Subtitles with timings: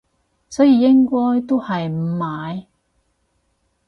[0.49, 1.11] 所以應該
[1.45, 2.65] 都係唔買